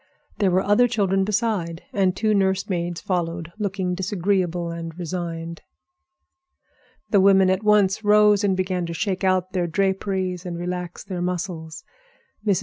There 0.39 0.49
were 0.49 0.63
other 0.63 0.87
children 0.87 1.23
beside, 1.25 1.83
and 1.93 2.15
two 2.15 2.33
nurse 2.33 2.67
maids 2.67 2.99
followed, 3.01 3.51
looking 3.59 3.93
disagreeable 3.93 4.71
and 4.71 4.97
resigned. 4.97 5.61
The 7.11 7.21
women 7.21 7.51
at 7.51 7.61
once 7.61 8.03
rose 8.03 8.43
and 8.43 8.57
began 8.57 8.87
to 8.87 8.95
shake 8.95 9.23
out 9.23 9.51
their 9.53 9.67
draperies 9.67 10.43
and 10.43 10.57
relax 10.57 11.03
their 11.03 11.21
muscles. 11.21 11.83
Mrs. 12.43 12.59